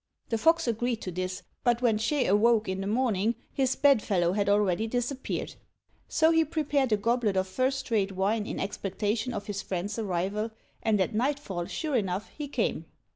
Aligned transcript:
The 0.29 0.39
fox 0.39 0.67
agreed 0.67 0.99
to 1.03 1.11
this, 1.11 1.43
but 1.63 1.83
when 1.83 1.99
Ch'ê 1.99 2.27
awoke 2.27 2.67
in 2.67 2.81
the 2.81 2.87
morning 2.87 3.35
his 3.53 3.75
bedfellow 3.75 4.33
had 4.33 4.49
already 4.49 4.87
disappeared. 4.87 5.53
So 6.07 6.31
he 6.31 6.43
prepared 6.43 6.91
a 6.91 6.97
goblet 6.97 7.37
of 7.37 7.47
first 7.47 7.91
rate 7.91 8.13
wine 8.13 8.47
in 8.47 8.59
expectation 8.59 9.31
of 9.31 9.45
his 9.45 9.61
friend's 9.61 9.99
arrival, 9.99 10.49
and 10.81 10.99
at 10.99 11.13
nightfall 11.13 11.67
sure 11.67 11.95
enough 11.95 12.29
he 12.35 12.47
came. 12.47 12.85